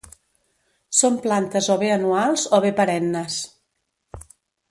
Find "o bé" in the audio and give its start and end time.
1.75-1.91, 2.59-2.73